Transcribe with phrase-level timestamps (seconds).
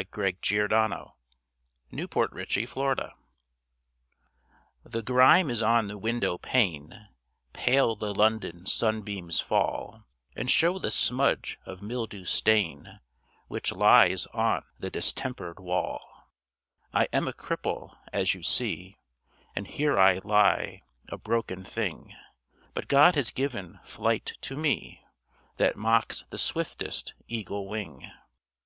[0.00, 0.06] II.
[0.08, 1.12] PHILOSOPHIC VERSES
[2.72, 3.10] COMPENSATION
[4.82, 7.10] The grime is on the window pane,
[7.52, 13.00] Pale the London sunbeams fall, And show the smudge of mildew stain,
[13.48, 16.30] Which lies on the distempered wall.
[16.94, 18.96] I am a cripple, as you see,
[19.54, 22.16] And here I lie, a broken thing,
[22.72, 25.04] But God has given flight to me,
[25.58, 28.10] That mocks the swiftest eagle wing.